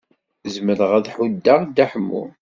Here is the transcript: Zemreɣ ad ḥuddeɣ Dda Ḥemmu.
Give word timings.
Zemreɣ 0.53 0.91
ad 0.97 1.07
ḥuddeɣ 1.15 1.59
Dda 1.63 1.85
Ḥemmu. 1.91 2.23